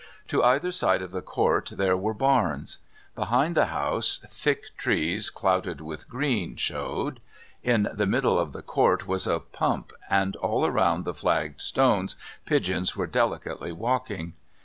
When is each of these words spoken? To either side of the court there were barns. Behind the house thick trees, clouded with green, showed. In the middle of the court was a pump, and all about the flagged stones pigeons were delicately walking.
To 0.29 0.43
either 0.43 0.71
side 0.71 1.03
of 1.03 1.11
the 1.11 1.21
court 1.21 1.73
there 1.77 1.95
were 1.95 2.15
barns. 2.15 2.79
Behind 3.15 3.53
the 3.53 3.67
house 3.67 4.19
thick 4.27 4.75
trees, 4.75 5.29
clouded 5.29 5.79
with 5.79 6.09
green, 6.09 6.55
showed. 6.55 7.19
In 7.61 7.87
the 7.93 8.07
middle 8.07 8.39
of 8.39 8.51
the 8.51 8.63
court 8.63 9.05
was 9.05 9.27
a 9.27 9.39
pump, 9.39 9.93
and 10.09 10.35
all 10.37 10.65
about 10.65 11.03
the 11.03 11.13
flagged 11.13 11.61
stones 11.61 12.15
pigeons 12.45 12.95
were 12.97 13.05
delicately 13.05 13.71
walking. 13.71 14.33